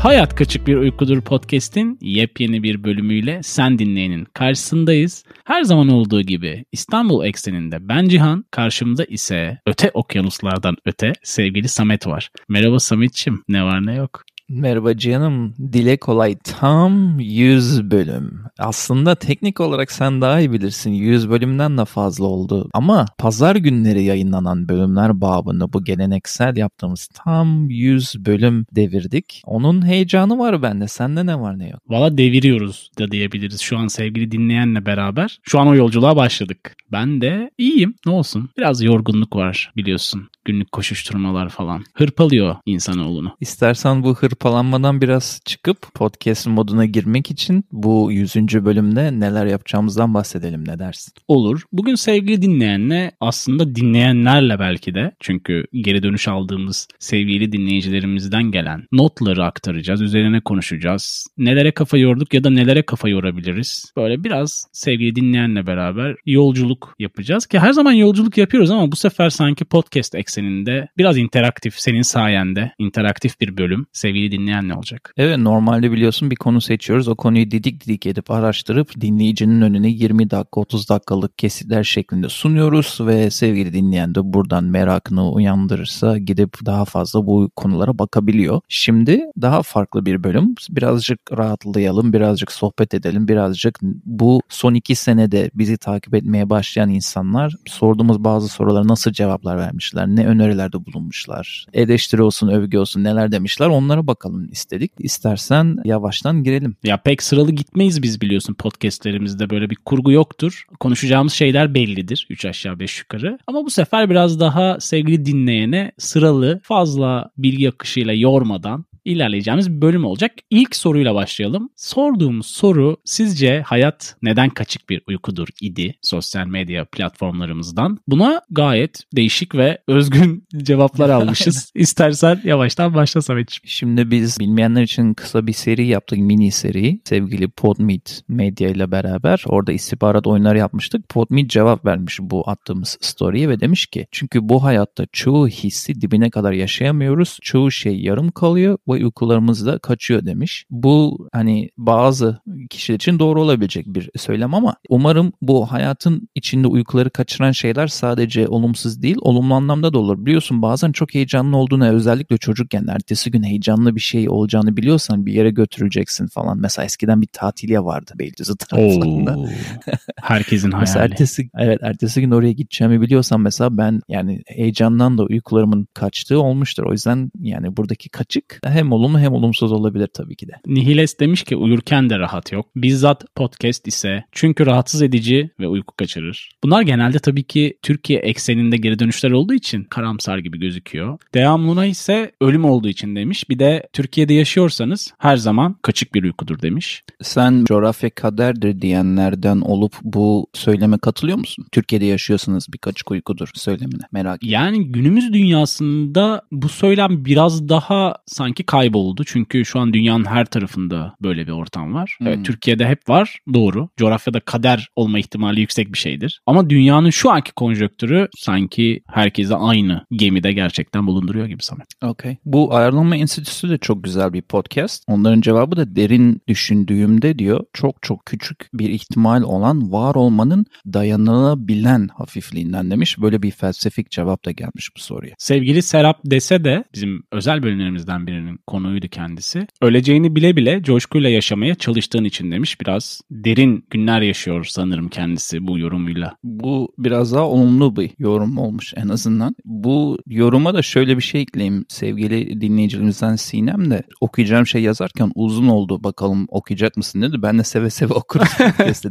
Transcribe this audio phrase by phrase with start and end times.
[0.00, 5.24] Hayat Kaçık Bir Uykudur podcast'in yepyeni bir bölümüyle sen dinleyenin karşısındayız.
[5.44, 12.06] Her zaman olduğu gibi İstanbul ekseninde ben Cihan, karşımda ise öte okyanuslardan öte sevgili Samet
[12.06, 12.30] var.
[12.48, 14.24] Merhaba Sametçim, ne var ne yok?
[14.52, 15.54] Merhaba canım.
[15.72, 18.44] Dile kolay tam 100 bölüm.
[18.58, 20.90] Aslında teknik olarak sen daha iyi bilirsin.
[20.90, 22.68] 100 bölümden de fazla oldu.
[22.74, 29.42] Ama pazar günleri yayınlanan bölümler babını bu geleneksel yaptığımız tam 100 bölüm devirdik.
[29.46, 30.88] Onun heyecanı var bende.
[30.88, 31.80] Sende ne var ne yok?
[31.88, 35.38] Valla deviriyoruz da diyebiliriz şu an sevgili dinleyenle beraber.
[35.42, 36.76] Şu an o yolculuğa başladık.
[36.92, 38.50] Ben de iyiyim ne olsun.
[38.58, 40.28] Biraz yorgunluk var biliyorsun.
[40.44, 41.84] Günlük koşuşturmalar falan.
[41.94, 43.36] Hırpalıyor insanoğlunu.
[43.40, 48.36] İstersen bu hırpalanmadan biraz çıkıp podcast moduna girmek için bu 100.
[48.36, 51.12] bölümde neler yapacağımızdan bahsedelim ne dersin?
[51.28, 51.62] Olur.
[51.72, 59.44] Bugün sevgili dinleyenle aslında dinleyenlerle belki de çünkü geri dönüş aldığımız sevgili dinleyicilerimizden gelen notları
[59.44, 60.02] aktaracağız.
[60.02, 61.26] Üzerine konuşacağız.
[61.38, 63.92] Nelere kafa yorduk ya da nelere kafa yorabiliriz.
[63.96, 69.30] Böyle biraz sevgili dinleyenle beraber yolculuk yapacağız ki her zaman yolculuk yapıyoruz ama bu sefer
[69.30, 75.12] sanki podcast ekseninde biraz interaktif senin sayende interaktif bir bölüm sevgili dinleyen ne olacak?
[75.16, 77.08] Evet normalde biliyorsun bir konu seçiyoruz.
[77.08, 82.98] O konuyu didik didik edip araştırıp dinleyicinin önüne 20 dakika 30 dakikalık kesitler şeklinde sunuyoruz
[83.00, 88.60] ve sevgili dinleyen de buradan merakını uyandırırsa gidip daha fazla bu konulara bakabiliyor.
[88.68, 90.54] Şimdi daha farklı bir bölüm.
[90.70, 97.54] Birazcık rahatlayalım, birazcık sohbet edelim, birazcık bu son iki senede bizi takip etmeye başlayan insanlar
[97.66, 103.66] sorduğumuz bazı sorulara nasıl cevaplar vermişler, ne önerilerde bulunmuşlar, eleştiri olsun, övgü olsun neler demişler
[103.66, 104.92] onlara bakalım istedik.
[104.98, 106.76] İstersen yavaştan girelim.
[106.84, 110.64] Ya pek sıralı gitmeyiz biz biliyorsun podcastlerimizde böyle bir kurgu yoktur.
[110.80, 113.38] Konuşacağımız şeyler bellidir 3 aşağı 5 yukarı.
[113.46, 120.04] Ama bu sefer biraz daha sevgili dinleyene sıralı fazla bilgi akışıyla yormadan ilerleyeceğimiz bir bölüm
[120.04, 120.32] olacak.
[120.50, 121.70] İlk soruyla başlayalım.
[121.76, 127.98] Sorduğumuz soru sizce hayat neden kaçık bir uykudur idi sosyal medya platformlarımızdan?
[128.08, 131.72] Buna gayet değişik ve özgün cevaplar almışız.
[131.74, 133.62] İstersen yavaştan başla Samet'ciğim.
[133.64, 137.00] Şimdi biz bilmeyenler için kısa bir seri yaptık, mini seri.
[137.04, 141.08] Sevgili Podmeet Medya ile beraber orada istihbarat oyunları yapmıştık.
[141.08, 146.30] Podmeet cevap vermiş bu attığımız story'e ve demiş ki çünkü bu hayatta çoğu hissi dibine
[146.30, 147.38] kadar yaşayamıyoruz.
[147.42, 150.64] Çoğu şey yarım kalıyor ve uykularımız da kaçıyor demiş.
[150.70, 152.40] Bu hani bazı
[152.70, 158.48] kişiler için doğru olabilecek bir söylem ama umarım bu hayatın içinde uykuları kaçıran şeyler sadece
[158.48, 160.26] olumsuz değil, olumlu anlamda da olur.
[160.26, 165.32] Biliyorsun bazen çok heyecanlı olduğunu özellikle çocukken ertesi gün heyecanlı bir şey olacağını biliyorsan bir
[165.32, 166.58] yere götürüleceksin falan.
[166.58, 169.36] Mesela eskiden bir tatiliye vardı Beylikdüzü taraflarında.
[170.22, 170.80] Herkesin hayali.
[170.80, 176.40] Mesela ertesi, evet ertesi gün oraya gideceğimi biliyorsam mesela ben yani heyecandan da uykularımın kaçtığı
[176.42, 176.84] olmuştur.
[176.84, 180.52] O yüzden yani buradaki kaçık hem olumlu hem olumsuz olabilir tabii ki de.
[180.66, 182.66] Nihiles demiş ki uyurken de rahat yok.
[182.76, 186.50] Bizzat podcast ise çünkü rahatsız edici ve uyku kaçırır.
[186.64, 191.18] Bunlar genelde tabii ki Türkiye ekseninde geri dönüşler olduğu için karamsar gibi gözüküyor.
[191.34, 193.50] Devamlına ise ölüm olduğu için demiş.
[193.50, 197.02] Bir de Türkiye'de yaşıyorsanız her zaman kaçık bir uykudur demiş.
[197.22, 201.66] Sen coğrafya kaderdir diyenlerden olup bu söyleme katılıyor musun?
[201.72, 208.64] Türkiye'de yaşıyorsanız bir kaçık uykudur söylemine merak Yani günümüz dünyasında bu söylem biraz daha sanki
[208.70, 209.24] kayboldu.
[209.26, 212.16] Çünkü şu an dünyanın her tarafında böyle bir ortam var.
[212.18, 212.26] Hmm.
[212.26, 213.88] Evet, Türkiye'de hep var doğru.
[213.96, 216.40] Coğrafyada kader olma ihtimali yüksek bir şeydir.
[216.46, 221.86] Ama dünyanın şu anki konjöktürü sanki herkese aynı gemide gerçekten bulunduruyor gibi Samet.
[222.02, 222.36] Okay.
[222.44, 225.04] Bu Ayarlanma Enstitüsü de çok güzel bir podcast.
[225.08, 232.08] Onların cevabı da derin düşündüğümde diyor çok çok küçük bir ihtimal olan var olmanın dayanılabilen
[232.08, 233.20] hafifliğinden demiş.
[233.22, 235.34] Böyle bir felsefik cevap da gelmiş bu soruya.
[235.38, 239.66] Sevgili Serap dese de bizim özel bölümlerimizden birinin konuydu kendisi.
[239.80, 242.80] Öleceğini bile bile coşkuyla yaşamaya çalıştığın için demiş.
[242.80, 246.36] Biraz derin günler yaşıyor sanırım kendisi bu yorumuyla.
[246.44, 249.56] Bu biraz daha olumlu bir yorum olmuş en azından.
[249.64, 255.68] Bu yoruma da şöyle bir şey ekleyeyim sevgili dinleyicilerimizden Sinem de okuyacağım şey yazarken uzun
[255.68, 257.42] oldu bakalım okuyacak mısın dedi.
[257.42, 258.46] Ben de seve seve okurum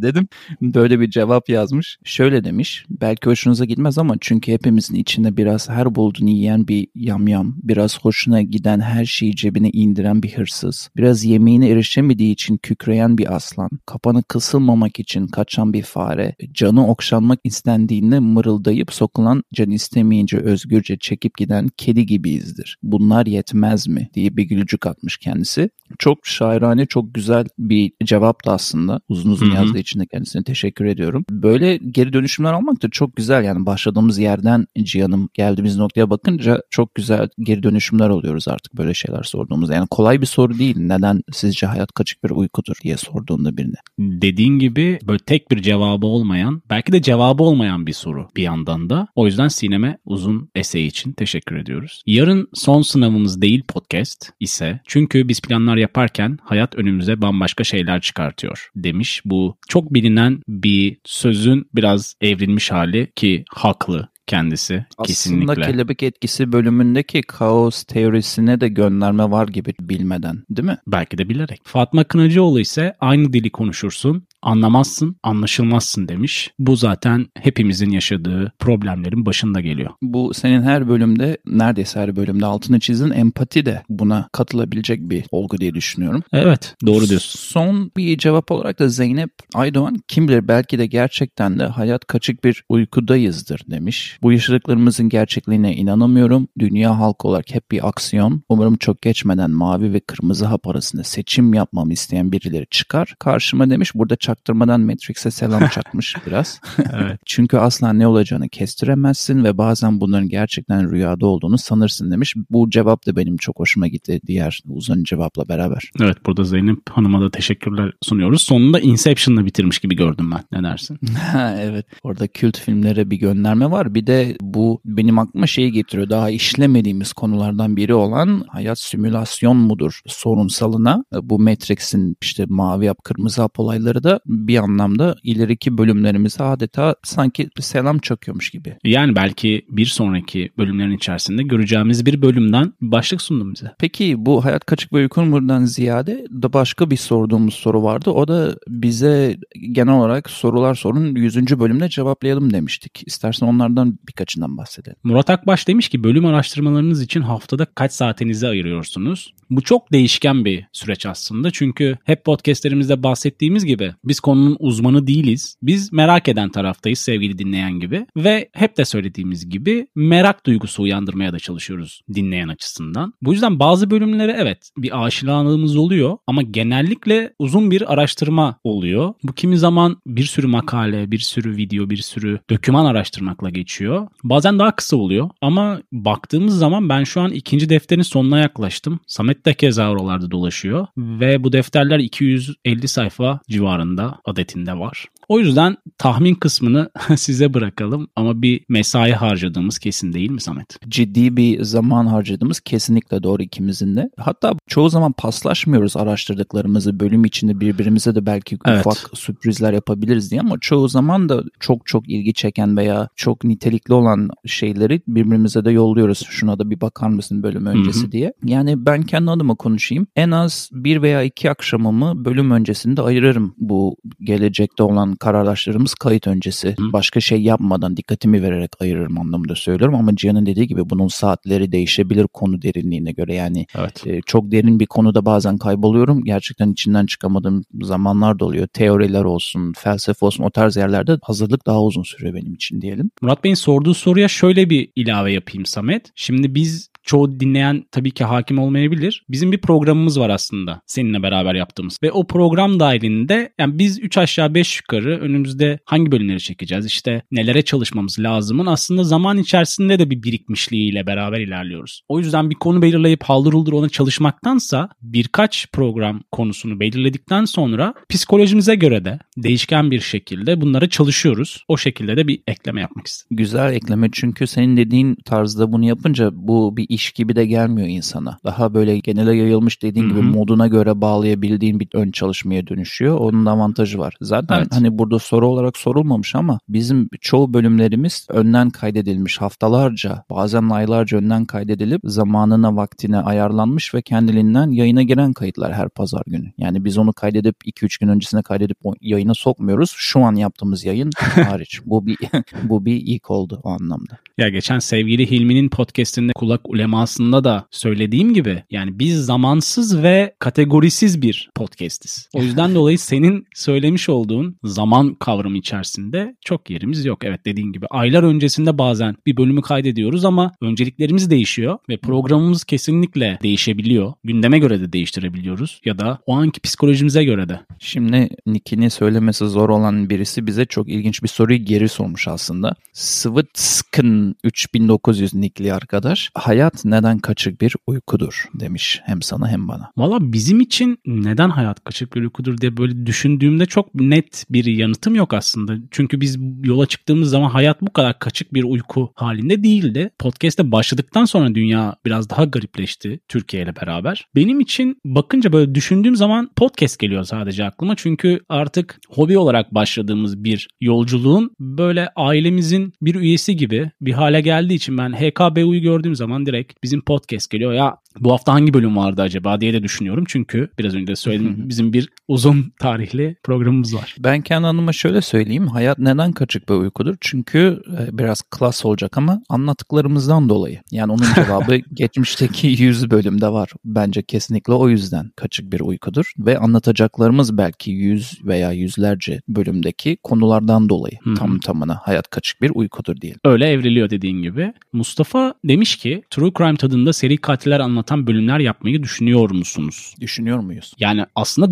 [0.01, 0.27] dedim.
[0.61, 1.97] Böyle bir cevap yazmış.
[2.03, 2.85] Şöyle demiş.
[2.89, 8.41] Belki hoşunuza gitmez ama çünkü hepimizin içinde biraz her bulduğunu yiyen bir yamyam, biraz hoşuna
[8.41, 14.23] giden her şeyi cebine indiren bir hırsız, biraz yemeğine erişemediği için kükreyen bir aslan, kapanı
[14.23, 21.67] kısılmamak için kaçan bir fare, canı okşanmak istendiğinde mırıldayıp sokulan can istemeyince özgürce çekip giden
[21.77, 22.77] kedi gibiyizdir.
[22.83, 25.69] Bunlar yetmez mi diye bir gülücük atmış kendisi.
[25.99, 29.01] Çok şairane, çok güzel bir cevaptı aslında.
[29.09, 29.55] Uzun uzun Hı hı.
[29.55, 31.25] yazdığı için de kendisine teşekkür ediyorum.
[31.29, 33.43] Böyle geri dönüşümler almak da çok güzel.
[33.43, 39.23] Yani başladığımız yerden Cihan'ım geldiğimiz noktaya bakınca çok güzel geri dönüşümler oluyoruz artık böyle şeyler
[39.29, 39.69] sorduğumuz.
[39.69, 40.75] Yani kolay bir soru değil.
[40.79, 43.75] Neden sizce hayat kaçık bir uykudur diye sorduğunda birine.
[43.99, 48.89] Dediğin gibi böyle tek bir cevabı olmayan, belki de cevabı olmayan bir soru bir yandan
[48.89, 49.07] da.
[49.15, 52.01] O yüzden Sinem'e uzun esey için teşekkür ediyoruz.
[52.05, 58.69] Yarın son sınavımız değil podcast ise çünkü biz planlar yaparken hayat önümüze bambaşka şeyler çıkartıyor
[58.75, 59.21] demiş.
[59.25, 65.51] Bu çok bilinen bir sözün biraz evrilmiş hali ki haklı kendisi kesinlikle.
[65.51, 70.77] Aslında kelebek etkisi bölümündeki kaos teorisine de gönderme var gibi bilmeden değil mi?
[70.87, 71.61] Belki de bilerek.
[71.63, 76.51] Fatma Kınacıoğlu ise aynı dili konuşursun, anlamazsın, anlaşılmazsın demiş.
[76.59, 79.91] Bu zaten hepimizin yaşadığı problemlerin başında geliyor.
[80.01, 85.57] Bu senin her bölümde, neredeyse her bölümde altını çizdin empati de buna katılabilecek bir olgu
[85.57, 86.23] diye düşünüyorum.
[86.33, 87.39] Evet, doğru diyorsun.
[87.39, 92.43] Son bir cevap olarak da Zeynep Aydoğan kim bilir belki de gerçekten de hayat kaçık
[92.43, 94.19] bir uykudayızdır demiş.
[94.21, 96.47] Bu yaşadıklarımızın gerçekliğine inanamıyorum.
[96.59, 98.43] Dünya halkı olarak hep bir aksiyon.
[98.49, 103.15] Umarım çok geçmeden mavi ve kırmızı hap arasında seçim yapmamı isteyen birileri çıkar.
[103.19, 106.61] Karşıma demiş burada çaktırmadan Matrix'e selam çakmış biraz.
[106.93, 107.19] evet.
[107.25, 112.35] Çünkü asla ne olacağını kestiremezsin ve bazen bunların gerçekten rüyada olduğunu sanırsın demiş.
[112.49, 115.91] Bu cevap da benim çok hoşuma gitti diğer uzun cevapla beraber.
[116.01, 118.41] Evet burada Zeynep Hanım'a da teşekkürler sunuyoruz.
[118.41, 120.59] Sonunda Inception'la bitirmiş gibi gördüm ben.
[120.59, 120.99] Ne dersin?
[121.59, 121.85] evet.
[122.03, 123.95] Orada kült filmlere bir gönderme var.
[123.95, 126.09] Bir de bu benim aklıma şeyi getiriyor.
[126.09, 133.41] Daha işlemediğimiz konulardan biri olan hayat simülasyon mudur sorunsalına bu Matrix'in işte mavi yap kırmızı
[133.41, 138.77] hap olayları da bir anlamda ileriki bölümlerimize adeta sanki bir selam çakıyormuş gibi.
[138.83, 143.71] Yani belki bir sonraki bölümlerin içerisinde göreceğimiz bir bölümden başlık sundum bize.
[143.79, 148.09] Peki bu hayat kaçık ve uykun buradan ziyade da başka bir sorduğumuz soru vardı.
[148.09, 149.37] O da bize
[149.71, 151.59] genel olarak sorular sorun 100.
[151.59, 153.03] bölümde cevaplayalım demiştik.
[153.05, 154.97] İstersen onlardan birkaçından bahsedelim.
[155.03, 159.33] Murat Akbaş demiş ki bölüm araştırmalarınız için haftada kaç saatinizi ayırıyorsunuz?
[159.49, 161.51] Bu çok değişken bir süreç aslında.
[161.51, 165.55] Çünkü hep podcastlerimizde bahsettiğimiz gibi biz konunun uzmanı değiliz.
[165.61, 168.05] Biz merak eden taraftayız sevgili dinleyen gibi.
[168.17, 173.13] Ve hep de söylediğimiz gibi merak duygusu uyandırmaya da çalışıyoruz dinleyen açısından.
[173.21, 179.13] Bu yüzden bazı bölümlere evet bir aşinalığımız oluyor ama genellikle uzun bir araştırma oluyor.
[179.23, 184.07] Bu kimi zaman bir sürü makale, bir sürü video, bir sürü döküman araştırmakla geçiyor.
[184.23, 188.99] Bazen daha kısa oluyor ama baktığımız zaman ben şu an ikinci defterin sonuna yaklaştım.
[189.07, 195.05] Samet de keza oralarda dolaşıyor ve bu defterler 250 sayfa civarında adetinde var.
[195.29, 200.89] O yüzden tahmin kısmını size bırakalım ama bir mesai harcadığımız kesin değil mi Samet?
[200.89, 204.09] Ciddi bir zaman harcadığımız kesinlikle doğru ikimizin de.
[204.17, 208.79] Hatta çoğu zaman paslaşmıyoruz araştırdıklarımızı bölüm içinde birbirimize de belki evet.
[208.79, 213.93] ufak sürprizler yapabiliriz diye ama çoğu zaman da çok çok ilgi çeken veya çok nitelikli
[213.93, 216.27] olan şeyleri birbirimize de yolluyoruz.
[216.29, 218.11] Şuna da bir bakar mısın bölüm öncesi Hı-hı.
[218.11, 218.33] diye.
[218.45, 220.07] Yani ben kendi adıma konuşayım.
[220.15, 226.75] En az bir veya iki akşamımı bölüm öncesinde ayırırım bu gelecekte olan kararlaştırımız kayıt öncesi.
[226.79, 232.27] Başka şey yapmadan dikkatimi vererek ayırırım anlamında söylüyorum ama Cihan'ın dediği gibi bunun saatleri değişebilir
[232.33, 233.35] konu derinliğine göre.
[233.35, 234.07] Yani evet.
[234.07, 236.23] e, çok derin bir konuda bazen kayboluyorum.
[236.23, 238.67] Gerçekten içinden çıkamadığım zamanlar da oluyor.
[238.67, 243.11] Teoriler olsun, felsefe olsun o tarz yerlerde hazırlık daha uzun sürüyor benim için diyelim.
[243.21, 246.11] Murat Bey'in sorduğu soruya şöyle bir ilave yapayım Samet.
[246.15, 249.25] Şimdi biz çoğu dinleyen tabii ki hakim olmayabilir.
[249.29, 251.97] Bizim bir programımız var aslında seninle beraber yaptığımız.
[252.03, 257.21] Ve o program dahilinde yani biz 3 aşağı 5 yukarı önümüzde hangi bölümleri çekeceğiz işte
[257.31, 262.01] nelere çalışmamız lazımın aslında zaman içerisinde de bir birikmişliğiyle beraber ilerliyoruz.
[262.09, 268.75] O yüzden bir konu belirleyip haldır huldur ona çalışmaktansa birkaç program konusunu belirledikten sonra psikolojimize
[268.75, 271.63] göre de değişken bir şekilde bunlara çalışıyoruz.
[271.67, 273.37] O şekilde de bir ekleme yapmak istedim.
[273.37, 278.37] Güzel ekleme çünkü senin dediğin tarzda bunu yapınca bu bir iş gibi de gelmiyor insana.
[278.43, 280.13] Daha böyle genele yayılmış dediğin Hı-hı.
[280.13, 283.17] gibi moduna göre bağlayabildiğin bir ön çalışmaya dönüşüyor.
[283.17, 284.13] Onun avantajı var.
[284.21, 284.67] Zaten evet.
[284.71, 291.45] hani burada soru olarak sorulmamış ama bizim çoğu bölümlerimiz önden kaydedilmiş haftalarca bazen aylarca önden
[291.45, 296.51] kaydedilip zamanına vaktine ayarlanmış ve kendiliğinden yayına giren kayıtlar her pazar günü.
[296.57, 299.93] Yani biz onu kaydedip 2-3 gün öncesine kaydedip yayına sokmuyoruz.
[299.95, 301.79] Şu an yaptığımız yayın hariç.
[301.85, 302.17] bu bir
[302.63, 304.17] bu bir ilk oldu o anlamda.
[304.37, 311.21] Ya geçen sevgili Hilmi'nin podcast'inde kulak ulemasında da söylediğim gibi yani biz zamansız ve kategorisiz
[311.21, 312.29] bir podcastiz.
[312.33, 317.23] O yüzden dolayı senin söylemiş olduğun zaman kavramı içerisinde çok yerimiz yok.
[317.23, 323.39] Evet dediğin gibi aylar öncesinde bazen bir bölümü kaydediyoruz ama önceliklerimiz değişiyor ve programımız kesinlikle
[323.43, 324.13] değişebiliyor.
[324.23, 327.59] Gündeme göre de değiştirebiliyoruz ya da o anki psikolojimize göre de.
[327.79, 332.75] Şimdi nickini söylemesi zor olan birisi bize çok ilginç bir soruyu geri sormuş aslında.
[332.93, 336.31] Svitskın 3900 nickli arkadaş.
[336.35, 339.91] Hayat hayat neden kaçık bir uykudur demiş hem sana hem bana.
[339.97, 345.15] Valla bizim için neden hayat kaçık bir uykudur diye böyle düşündüğümde çok net bir yanıtım
[345.15, 345.75] yok aslında.
[345.91, 350.09] Çünkü biz yola çıktığımız zaman hayat bu kadar kaçık bir uyku halinde değildi.
[350.19, 354.27] Podcast'te başladıktan sonra dünya biraz daha garipleşti Türkiye ile beraber.
[354.35, 357.95] Benim için bakınca böyle düşündüğüm zaman podcast geliyor sadece aklıma.
[357.95, 364.73] Çünkü artık hobi olarak başladığımız bir yolculuğun böyle ailemizin bir üyesi gibi bir hale geldiği
[364.73, 367.73] için ben HKBU'yu gördüğüm zaman direkt bizim podcast geliyor.
[367.73, 370.23] Ya bu hafta hangi bölüm vardı acaba diye de düşünüyorum.
[370.27, 374.15] Çünkü biraz önce de söyledim bizim bir uzun tarihli programımız var.
[374.19, 375.67] Ben kendi adıma şöyle söyleyeyim.
[375.67, 377.15] Hayat neden kaçık bir uykudur?
[377.21, 380.79] Çünkü e, biraz klas olacak ama anlattıklarımızdan dolayı.
[380.91, 383.69] Yani onun cevabı geçmişteki 100 bölümde var.
[383.85, 386.33] Bence kesinlikle o yüzden kaçık bir uykudur.
[386.39, 393.21] Ve anlatacaklarımız belki 100 veya yüzlerce bölümdeki konulardan dolayı tam tamına hayat kaçık bir uykudur
[393.21, 393.39] diyelim.
[393.45, 394.73] Öyle evriliyor dediğin gibi.
[394.93, 400.15] Mustafa demiş ki True Crime tadında seri katiller anlatan bölümler yapmayı düşünüyor musunuz?
[400.21, 400.93] Düşünüyor muyuz?
[400.99, 401.71] Yani aslında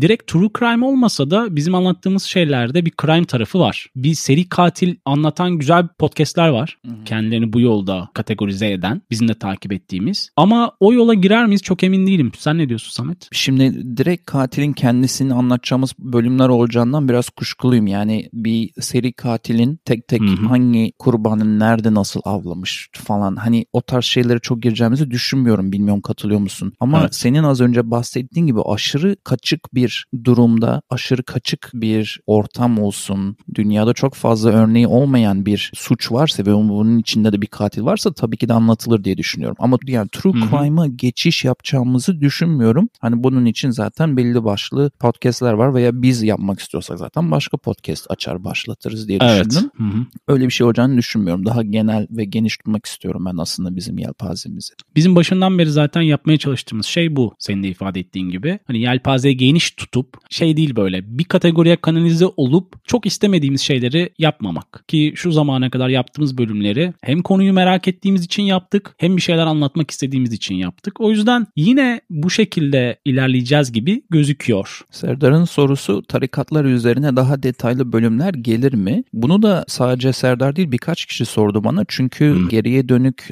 [0.00, 3.86] direkt true crime olmasa da bizim anlattığımız şeylerde bir crime tarafı var.
[3.96, 6.78] Bir seri katil anlatan güzel podcastler var.
[7.04, 10.30] Kendilerini bu yolda kategorize eden, bizim de takip ettiğimiz.
[10.36, 12.32] Ama o yola girer miyiz çok emin değilim.
[12.38, 13.28] Sen ne diyorsun Samet?
[13.32, 17.86] Şimdi direkt katilin kendisini anlatacağımız bölümler olacağından biraz kuşkuluyum.
[17.86, 20.46] Yani bir seri katilin tek tek Hı hı.
[20.46, 25.72] hangi kurbanın nerede nasıl avlamış falan hani o tarz şeylere çok gireceğimizi düşünmüyorum.
[25.72, 26.72] Bilmiyorum katılıyor musun?
[26.80, 27.14] Ama Evet.
[27.14, 33.92] senin az önce bahsettiğin gibi aşırı kaçık bir durumda, aşırı kaçık bir ortam olsun, dünyada
[33.92, 38.36] çok fazla örneği olmayan bir suç varsa ve bunun içinde de bir katil varsa tabii
[38.36, 39.56] ki de anlatılır diye düşünüyorum.
[39.58, 42.88] Ama yani true crime'a geçiş yapacağımızı düşünmüyorum.
[43.00, 48.06] Hani bunun için zaten belli başlı podcastler var veya biz yapmak istiyorsak zaten başka podcast
[48.10, 49.70] açar başlatırız diye düşündüm.
[49.76, 50.06] Hı hı.
[50.28, 51.46] Öyle bir şey olacağını düşünmüyorum.
[51.46, 54.74] Daha genel ve geniş tutmak istiyorum ben aslında bizim yelpazemizi.
[54.96, 57.34] Bizim başından beri zaten yapmaya çalıştığımız şey bu.
[57.38, 58.58] Senin de ifade ettiğin gibi.
[58.66, 64.84] Hani yelpazeyi geniş tutup şey değil böyle bir kategoriye kanalize olup çok istemediğimiz şeyleri yapmamak.
[64.88, 69.46] Ki şu zamana kadar yaptığımız bölümleri hem konuyu merak ettiğimiz için yaptık hem bir şeyler
[69.46, 71.00] anlatmak istediğimiz için yaptık.
[71.00, 74.80] O yüzden yine bu şekilde ilerleyeceğiz gibi gözüküyor.
[74.90, 79.04] Serdar'ın sorusu tarikatlar üzerine daha detaylı bölümler gelir mi?
[79.12, 81.84] Bunu da sadece Serdar değil birkaç kişi sordu bana.
[81.88, 82.48] Çünkü Hmm.
[82.48, 83.30] geriye dönük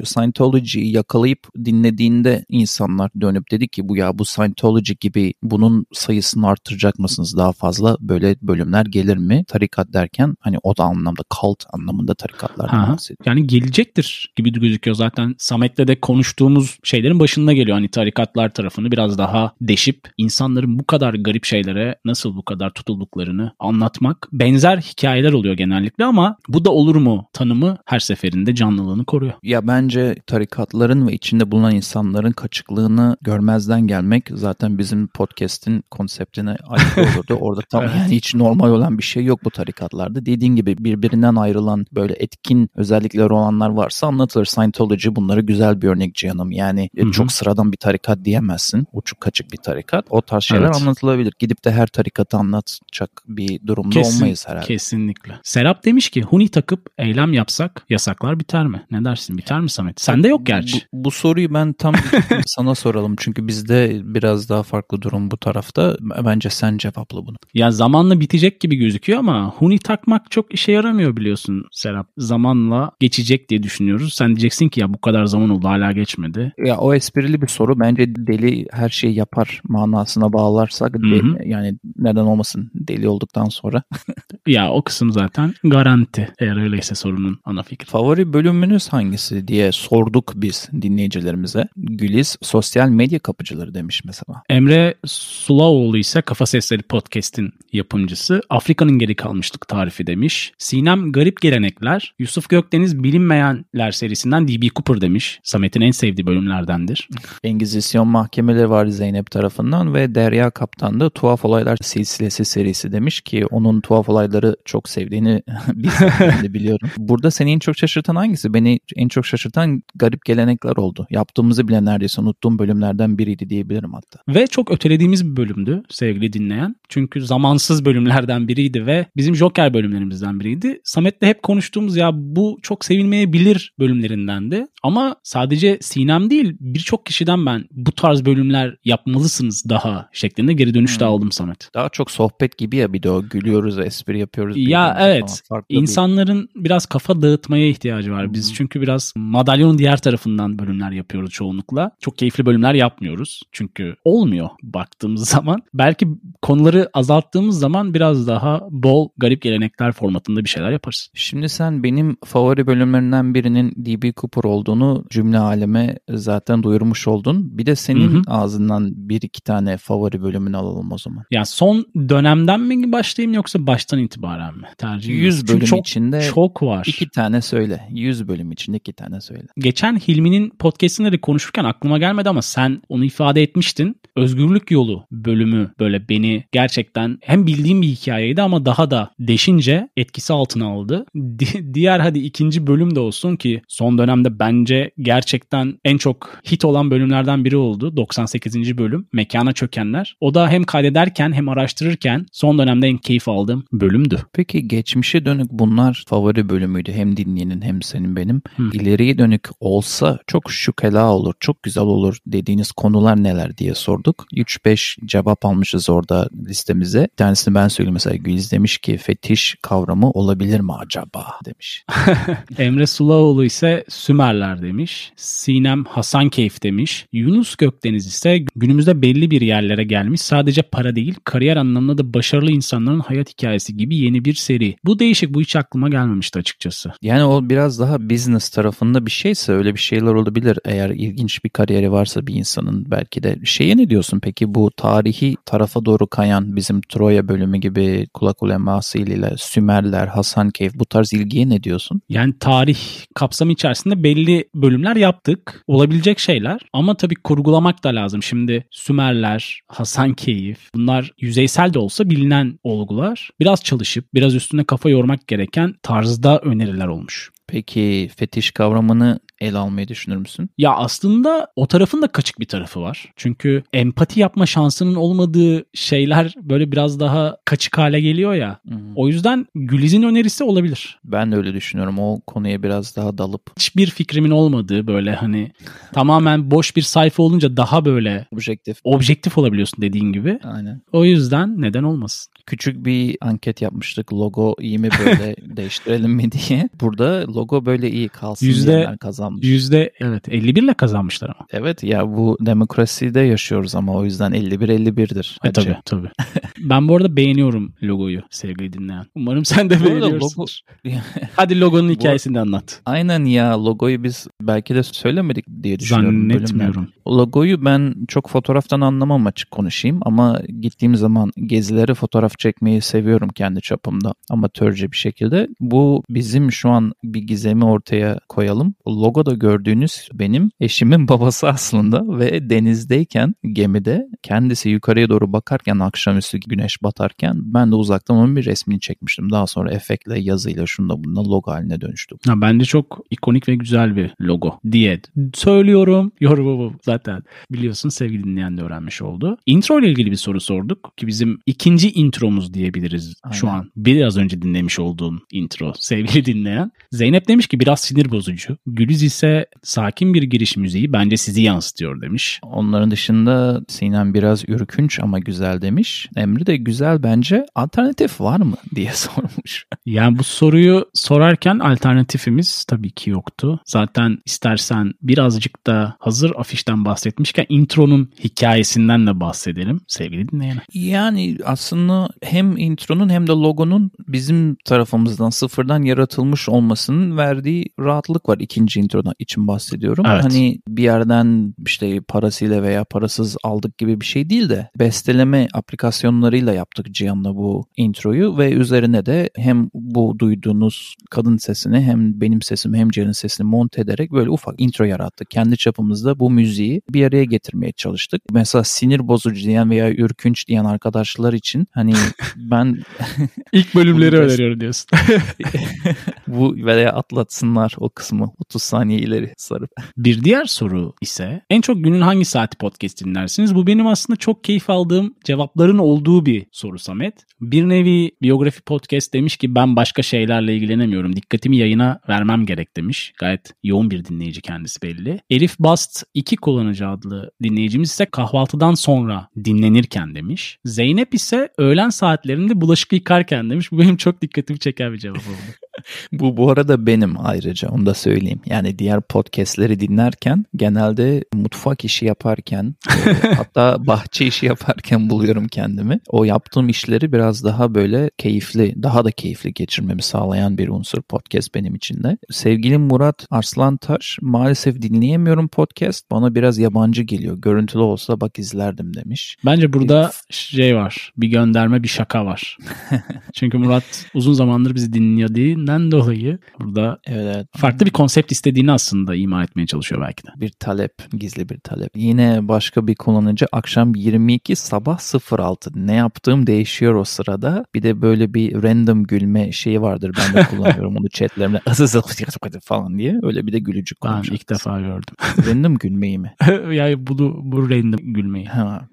[0.53, 6.99] Scientology'yi yakalayıp dinlediğinde insanlar dönüp dedi ki bu ya bu Scientology gibi bunun sayısını artıracak
[6.99, 9.43] mısınız daha fazla böyle bölümler gelir mi?
[9.47, 13.25] Tarikat derken hani o da anlamda cult anlamında tarikatlardan bahsediyor.
[13.25, 15.35] Yani gelecektir gibi gözüküyor zaten.
[15.37, 17.77] Samet'le de konuştuğumuz şeylerin başında geliyor.
[17.77, 23.51] Hani tarikatlar tarafını biraz daha deşip insanların bu kadar garip şeylere nasıl bu kadar tutulduklarını
[23.59, 24.27] anlatmak.
[24.31, 29.33] Benzer hikayeler oluyor genellikle ama bu da olur mu tanımı her seferinde canlılığını koruyor.
[29.43, 30.15] Ya bence
[30.47, 37.33] tarikatların ve içinde bulunan insanların kaçıklığını görmezden gelmek zaten bizim podcast'in konseptine aykırı olurdu.
[37.41, 37.93] Orada tam Evet.
[37.97, 40.25] yani hiç normal olan bir şey yok bu tarikatlarda.
[40.25, 44.45] Dediğin gibi birbirinden ayrılan böyle etkin özellikleri olanlar varsa anlatılır.
[44.45, 46.51] Scientology bunları güzel bir örnek canım.
[46.51, 47.11] Yani e, Hı hı.
[47.11, 48.87] çok sıradan bir tarikat diyemezsin.
[48.93, 50.05] Uçuk kaçık bir tarikat.
[50.09, 50.75] O tarz şeyler Evet.
[50.75, 51.33] anlatılabilir.
[51.39, 54.65] Gidip de her tarikatı anlatacak bir durumda Kesin- olmayız herhalde.
[54.65, 55.33] Kesinlikle.
[55.43, 58.85] Serap demiş ki huni takıp eylem yapsak yasaklar biter mi?
[58.91, 60.01] Ne dersin biter mi Samet?
[60.23, 60.77] Sende yok gerçi.
[60.93, 61.93] Bu, bu soruyu ben tam
[62.45, 63.15] sana soralım.
[63.19, 65.97] Çünkü bizde biraz daha farklı durum bu tarafta.
[66.25, 67.35] Bence sen cevapla bunu.
[67.53, 72.07] Ya zamanla bitecek gibi gözüküyor ama huni takmak çok işe yaramıyor biliyorsun Serap.
[72.17, 74.13] Zamanla geçecek diye düşünüyoruz.
[74.13, 76.53] Sen diyeceksin ki ya bu kadar zaman oldu hala geçmedi.
[76.65, 77.79] Ya o esprili bir soru.
[77.79, 83.83] Bence deli her şeyi yapar manasına bağlarsak de- yani neden olmasın deli olduktan sonra.
[84.47, 86.33] Ya o kısım zaten garanti.
[86.39, 87.85] Eğer öyleyse sorunun ana fikri.
[87.85, 91.67] Favori bölümünüz hangisi diye sorduk biz dinleyicilerimize.
[91.77, 94.43] Güliz sosyal medya kapıcıları demiş mesela.
[94.49, 98.41] Emre Sulaoğlu ise Kafa Sesleri Podcast'in yapımcısı.
[98.49, 100.53] Afrika'nın geri kalmışlık tarifi demiş.
[100.57, 102.13] Sinem Garip Gelenekler.
[102.19, 104.67] Yusuf Gökdeniz Bilinmeyenler serisinden D.B.
[104.67, 105.39] Cooper demiş.
[105.43, 107.07] Samet'in en sevdiği bölümlerdendir.
[107.43, 113.45] Engizisyon mahkemeleri var Zeynep tarafından ve Derya Kaptan da Tuhaf Olaylar silsilesi serisi demiş ki
[113.45, 115.43] onun tuhaf olayları çok sevdiğini
[116.43, 116.89] de biliyorum.
[116.97, 118.53] Burada seni en çok şaşırtan hangisi?
[118.53, 121.07] Beni en çok şaşırtan garip gelenekler oldu.
[121.09, 124.19] Yaptığımızı bile neredeyse unuttuğum bölümlerden biriydi diyebilirim hatta.
[124.27, 126.75] Ve çok ötelediğimiz bir bölümdü sevgili dinleyen.
[126.89, 130.79] Çünkü zamansız bölümlerden biriydi ve bizim Joker bölümlerimizden biriydi.
[130.83, 134.65] Samet'le hep konuştuğumuz ya bu çok sevilmeyebilir bölümlerindendi.
[134.83, 140.99] Ama sadece Sinem değil birçok kişiden ben bu tarz bölümler yapmalısınız daha şeklinde geri dönüş
[140.99, 141.11] de Hmm.
[141.13, 141.69] aldım Samet.
[141.73, 144.55] Daha çok sohbet gibi ya bir de o gülüyoruz, espri yapıyoruz.
[144.57, 145.21] Ya evet.
[145.21, 145.59] falan.
[145.59, 145.81] Farklı değil.
[145.81, 148.33] İnsanların biraz kafa dağıtmaya ihtiyacı var.
[148.33, 148.55] Biz Hı hı.
[148.55, 151.91] çünkü biraz madalyonun diğer tarafından bölümler yapıyoruz çoğunlukla.
[151.99, 153.41] Çok keyifli bölümler yapmıyoruz.
[153.51, 155.61] Çünkü olmuyor baktığımız zaman.
[155.73, 156.07] Belki
[156.41, 161.09] konuları azalttığımız zaman biraz daha bol garip gelenekler formatında bir şeyler yaparız.
[161.13, 167.57] Şimdi sen benim favori bölümlerinden birinin DB Cooper olduğunu cümle aleme zaten duyurmuş oldun.
[167.57, 168.21] Bir de senin Hı hı.
[168.27, 171.23] ağzından bir iki tane favori bölümünü alalım o zaman.
[171.31, 174.67] Yani son dönemden mi başlayayım yoksa baştan itibaren mi?
[174.77, 176.85] Tercih 100 bölüm içinde çok var.
[176.89, 177.81] İki tane söyle.
[177.89, 179.43] 100 bölüm içinde iki tane söyle.
[179.57, 183.95] Geçen Hilmi'nin podcastinde de konuşurken aklıma gelmedi ama sen onu ifade etmiştin.
[184.15, 190.33] Özgürlük Yolu bölümü böyle beni gerçekten hem bildiğim bir hikayeydi ama daha da deşince etkisi
[190.33, 191.05] altına aldı.
[191.15, 196.65] Di- diğer hadi ikinci bölüm de olsun ki son dönemde bence gerçekten en çok hit
[196.65, 197.97] olan bölümlerden biri oldu.
[197.97, 198.77] 98.
[198.77, 200.15] bölüm Mekana Çökenler.
[200.21, 203.65] O da hem kaydederken hem araştırırken son dönemde en keyif aldığım
[204.03, 204.25] bölümdü.
[204.33, 206.91] Peki geçmişe dönük bunlar favori bölümüydü.
[206.91, 208.41] Hem dinleyenin hem senin benim.
[208.57, 208.63] Hı.
[208.73, 214.25] İleriye dönük olsa çok şükela olur, çok güzel olur dediğiniz konular neler diye sorduk.
[214.33, 217.01] 3-5 cevap almışız orada listemize.
[217.01, 221.85] Bir tanesini ben söyleyeyim mesela Güliz demiş ki fetiş kavramı olabilir mi acaba demiş.
[222.57, 225.11] Emre Sulaoğlu ise Sümerler demiş.
[225.15, 227.05] Sinem Hasankeyf demiş.
[227.11, 230.21] Yunus Gökdeniz ise günümüzde belli bir yerlere gelmiş.
[230.21, 234.75] Sadece para değil kariyer anlamında da başarılı insanların hayat hikayesi gibi yeni bir seri.
[234.85, 236.91] Bu değişik bu hiç aklıma gelmemişti açıkçası.
[237.01, 240.59] Yani o biraz daha business tarafında bir şeyse öyle bir şeyler olabilir.
[240.65, 243.37] Eğer ilginç bir kariyeri varsa bir insanın belki de.
[243.43, 248.97] Şeye ne diyorsun peki bu tarihi tarafa doğru kayan bizim Troya bölümü gibi kulak uleması
[248.97, 252.01] ile Sümerler, Hasankeyf bu tarz ilgiye ne diyorsun?
[252.09, 252.77] Yani tarih
[253.15, 255.63] kapsamı içerisinde belli bölümler yaptık.
[255.67, 258.23] Olabilecek şeyler ama tabii kurgulamak da lazım.
[258.23, 263.29] Şimdi Sümerler, Hasankeyf bunlar yüzeysel de olsa bilinen olgular.
[263.39, 267.31] Biraz çalışıp biraz üstüne kafa yormak gereken tarzda öneriler olmuş.
[267.47, 270.49] Peki fetiş kavramını ele almayı düşünür müsün?
[270.57, 273.13] Ya aslında o tarafın da kaçık bir tarafı var.
[273.15, 278.59] Çünkü empati yapma şansının olmadığı şeyler böyle biraz daha kaçık hale geliyor ya.
[278.95, 280.99] O yüzden Güliz'in önerisi olabilir.
[281.03, 281.99] Ben de öyle düşünüyorum.
[281.99, 285.51] O konuya biraz daha dalıp Hiçbir fikrimin olmadığı böyle hani
[285.93, 288.77] tamamen boş bir sayfa olunca daha böyle objektif.
[288.83, 290.39] objektif olabiliyorsun dediğin gibi.
[290.43, 290.81] Aynen.
[290.91, 292.32] O yüzden neden olmasın?
[292.45, 294.13] Küçük bir anket yapmıştık.
[294.13, 296.69] Logo iyi mi böyle değiştirelim mi diye.
[296.81, 299.47] Burada logo böyle iyi kalsın Yüzde- diyenler kazanmış.
[299.47, 301.47] Yüzde evet 51 ile kazanmışlar ama.
[301.51, 305.37] Evet ya bu demokraside yaşıyoruz ama o yüzden 51-51'dir.
[305.43, 306.07] E, tabii tabii.
[306.59, 309.05] ben bu arada beğeniyorum logoyu sevgili dinleyen.
[309.15, 310.43] Umarım sen de Bu beğeniyorsun.
[310.43, 310.61] logo-
[311.35, 312.81] Hadi logonun hikayesini de anlat.
[312.85, 316.19] Aynen ya logoyu biz belki de söylemedik diye düşünüyorum.
[316.29, 316.59] Zannetmiyorum.
[316.75, 316.91] bölümlerde.
[317.07, 323.61] Logoyu ben çok fotoğraftan anlamam açık konuşayım ama gittiğim zaman gezilere fotoğraf çekmeyi seviyorum kendi
[323.61, 325.47] çapımda amatörce bir şekilde.
[325.59, 328.75] Bu bizim şu an bir gizemi ortaya koyalım.
[328.87, 336.83] Logoda gördüğünüz benim eşimin babası aslında ve denizdeyken gemide kendisi yukarıya doğru bakarken akşamüstü güneş
[336.83, 339.31] batarken ben de uzaktan onun bir resmini çekmiştim.
[339.31, 342.15] Daha sonra efektle yazıyla şunda bunda logo haline dönüştü.
[342.27, 345.01] Ha, bence çok ikonik ve güzel bir logo diye
[345.33, 346.11] söylüyorum.
[346.19, 349.37] Yorumu bu zaten biliyorsun sevgili dinleyen de öğrenmiş oldu.
[349.45, 351.89] Intro ile ilgili bir soru sorduk ki bizim ikinci
[352.23, 353.59] intromuz diyebiliriz şu Aynen.
[353.59, 353.71] an.
[353.75, 356.71] Biraz önce dinlemiş olduğun intro sevgili dinleyen.
[356.91, 358.57] Zeynep demiş ki biraz sinir bozucu.
[358.67, 362.39] Gülüz ise sakin bir giriş müziği bence sizi yansıtıyor demiş.
[362.43, 366.09] Onların dışında Sinem biraz ürkünç ama güzel demiş.
[366.15, 367.45] Emre de güzel bence.
[367.55, 369.65] Alternatif var mı diye sormuş.
[369.85, 373.59] Yani bu soruyu sorarken alternatifimiz tabii ki yoktu.
[373.65, 380.61] Zaten istersen birazcık da hazır afişten bahsetmişken intronun hikayesinden de bahsedelim sevgili dinleyene.
[380.73, 388.37] Yani aslında hem intronun hem de logonun bizim tarafımızdan sıfırdan yaratılmış olmasının verdiği rahatlık var
[388.37, 390.05] ikinci introda için bahsediyorum.
[390.07, 390.23] Evet.
[390.23, 396.53] Hani bir yerden işte parasıyla veya parasız aldık gibi bir şey değil de besteleme aplikasyonlarıyla
[396.53, 402.77] yaptık Cihan'la bu introyu ve üzerine de hem bu duyduğunuz kadın sesini hem benim sesimi
[402.77, 405.29] hem Cihan'ın sesini monte ederek böyle ufak intro yarattık.
[405.29, 408.21] Kendi çapımızda bu müziği bir araya getirmeye çalıştık.
[408.31, 411.93] Mesela sinir bozucu diyen veya ürkünç diyen arkadaşlar için hani
[412.35, 412.77] ben
[413.51, 414.89] İlk bölümleri öneriyorum diyorsun.
[416.27, 419.69] bu veya atlatsınlar o kısmı 30 saniye ileri sarıp.
[419.97, 423.55] Bir diğer soru ise en çok günün hangi saati podcast dinlersiniz?
[423.55, 427.13] Bu benim aslında çok keyif aldığım cevapların olduğu bir soru Samet.
[427.41, 431.15] Bir nevi biyografi podcast demiş ki ben başka şeylerle ilgilenemiyorum.
[431.15, 433.13] Dikkatimi yayına vermem gerek demiş.
[433.19, 435.19] Gayet yoğun bir dinleyici kendisi belli.
[435.29, 440.59] Elif Bast 2 kullanıcı adlı dinleyicimiz ise kahvaltıdan sonra dinlenirken demiş.
[440.65, 443.71] Zeynep ise öğlen saatlerinde bulaşık yıkarken demiş.
[443.71, 445.53] Bu benim çok dikkatimi çeken bir cevap oldu.
[446.11, 448.41] Bu bu arada benim ayrıca onu da söyleyeyim.
[448.45, 455.99] Yani diğer podcastleri dinlerken genelde mutfak işi yaparken e, hatta bahçe işi yaparken buluyorum kendimi.
[456.07, 461.55] O yaptığım işleri biraz daha böyle keyifli, daha da keyifli geçirmemi sağlayan bir unsur podcast
[461.55, 462.17] benim için de.
[462.29, 466.11] Sevgili Murat Arslantaş maalesef dinleyemiyorum podcast.
[466.11, 467.37] Bana biraz yabancı geliyor.
[467.37, 469.37] Görüntülü olsa bak izlerdim demiş.
[469.45, 471.11] Bence burada şey var.
[471.17, 472.57] Bir gönderme bir şaka var.
[473.33, 477.47] Çünkü Murat uzun zamandır bizi dinlediğinden dolayı burada Evet, evet.
[477.57, 480.29] farklı bir konsept istediğini aslında ima etmeye çalışıyor belki de.
[480.35, 481.89] bir talep, gizli bir talep.
[481.95, 484.99] Yine başka bir kullanıcı akşam 22 sabah
[485.39, 485.71] 06.
[485.75, 487.65] Ne yaptığım değişiyor o sırada.
[487.75, 490.11] Bir de böyle bir random gülme şeyi vardır.
[490.19, 491.61] Ben de kullanıyorum onu chatlerimde.
[492.63, 493.19] falan diye.
[493.23, 494.29] Öyle bir de gülücük Ben koymuş.
[494.29, 495.15] ilk defa gördüm.
[495.47, 496.33] Random gülmeyi mi?
[496.71, 498.45] yani bunu bu random gülmeyi.
[498.45, 498.87] Ha.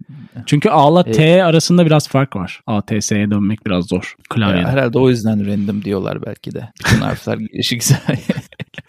[0.46, 2.60] Çünkü A'la E- T arasında biraz fark var.
[2.66, 4.14] A, T, S'ye dönmek biraz zor.
[4.30, 4.66] Klavyede.
[4.66, 6.68] Herhalde o yüzden random diyorlar belki de.
[6.80, 7.82] Bütün harfler gelişik